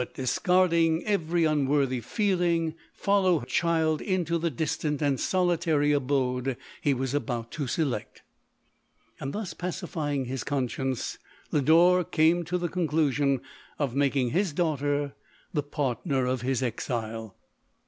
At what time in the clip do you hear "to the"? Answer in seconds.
12.45-12.67